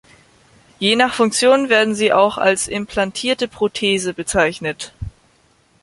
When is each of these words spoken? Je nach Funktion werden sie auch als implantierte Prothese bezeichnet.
Je 0.81 0.95
nach 0.95 1.13
Funktion 1.13 1.69
werden 1.69 1.93
sie 1.93 2.11
auch 2.11 2.39
als 2.39 2.67
implantierte 2.67 3.47
Prothese 3.47 4.15
bezeichnet. 4.15 4.93